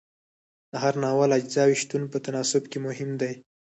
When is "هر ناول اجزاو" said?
0.83-1.79